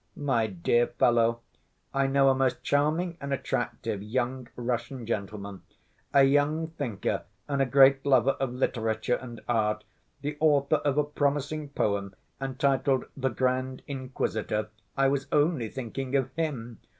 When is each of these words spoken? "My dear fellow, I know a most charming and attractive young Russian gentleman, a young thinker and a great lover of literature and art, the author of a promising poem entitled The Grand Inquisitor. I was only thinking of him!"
"My 0.15 0.47
dear 0.47 0.87
fellow, 0.87 1.41
I 1.93 2.07
know 2.07 2.29
a 2.29 2.33
most 2.33 2.63
charming 2.63 3.19
and 3.21 3.31
attractive 3.31 4.01
young 4.01 4.47
Russian 4.55 5.05
gentleman, 5.05 5.61
a 6.11 6.23
young 6.23 6.69
thinker 6.69 7.25
and 7.47 7.61
a 7.61 7.67
great 7.67 8.03
lover 8.03 8.31
of 8.39 8.51
literature 8.51 9.17
and 9.17 9.41
art, 9.47 9.83
the 10.21 10.37
author 10.39 10.77
of 10.77 10.97
a 10.97 11.03
promising 11.03 11.69
poem 11.69 12.15
entitled 12.41 13.05
The 13.15 13.29
Grand 13.29 13.83
Inquisitor. 13.85 14.69
I 14.97 15.07
was 15.07 15.27
only 15.31 15.69
thinking 15.69 16.15
of 16.15 16.31
him!" 16.33 16.79